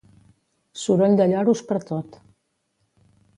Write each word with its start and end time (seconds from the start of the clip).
Soroll 0.83 1.13
de 1.19 1.27
lloros 1.33 1.61
pertot. 1.73 2.19